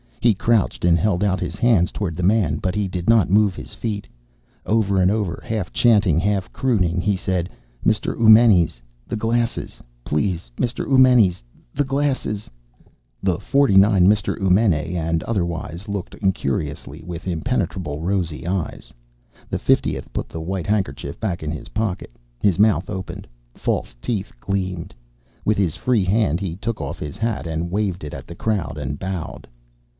[0.19, 3.55] He crouched and held out his hands toward the man, but he did not move
[3.55, 4.07] his feet.
[4.65, 7.49] Over and over, half chanting, half crooning, he said,
[7.85, 8.17] "Mr.
[8.19, 8.81] Eumenes!
[9.07, 9.81] The glasses!
[10.03, 10.85] Please, Mr.
[10.87, 11.43] Eumenes,
[11.73, 12.49] the glasses!"
[13.21, 14.39] The forty nine Mr.
[14.39, 18.91] Eumenae and otherwise looked incuriously with impenetrable rosy eyes.
[19.49, 22.11] The fiftieth put the white handkerchief back in his pocket.
[22.41, 23.27] His mouth opened.
[23.53, 24.93] False teeth gleamed.
[25.45, 28.77] With his free hand he took off his hat and waved it at the crowd
[28.79, 29.47] and bowed.